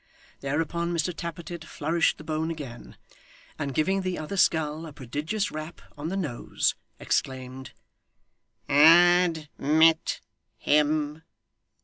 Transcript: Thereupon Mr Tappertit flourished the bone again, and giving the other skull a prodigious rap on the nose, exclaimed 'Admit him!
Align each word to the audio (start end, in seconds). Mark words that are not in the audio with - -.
Thereupon 0.39 0.91
Mr 0.91 1.13
Tappertit 1.15 1.63
flourished 1.63 2.17
the 2.17 2.23
bone 2.23 2.49
again, 2.49 2.97
and 3.59 3.71
giving 3.71 4.01
the 4.01 4.17
other 4.17 4.35
skull 4.35 4.87
a 4.87 4.91
prodigious 4.93 5.51
rap 5.51 5.79
on 5.95 6.07
the 6.07 6.17
nose, 6.17 6.73
exclaimed 6.99 7.71
'Admit 8.67 10.21
him! 10.57 11.21